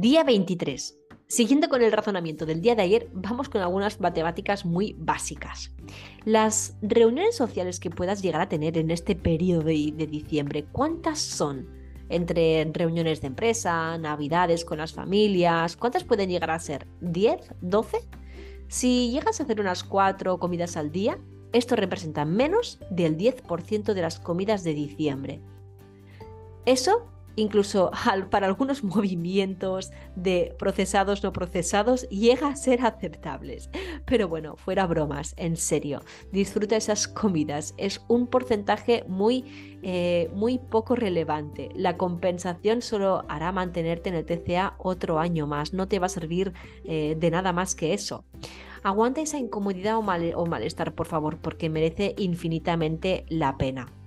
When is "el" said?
1.82-1.90, 44.16-44.24